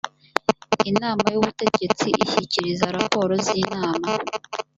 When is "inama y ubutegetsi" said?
0.91-2.07